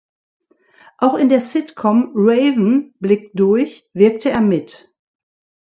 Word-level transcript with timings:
Auch 0.97 1.13
in 1.13 1.29
der 1.29 1.41
Sitcom 1.41 2.13
"Raven 2.15 2.95
blickt 2.99 3.39
durch" 3.39 3.87
wirkte 3.93 4.31
er 4.31 4.41
mit. 4.41 4.91